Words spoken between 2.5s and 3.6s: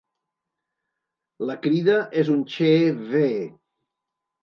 "chee-veee".